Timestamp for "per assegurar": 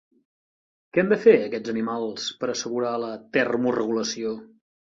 2.41-2.95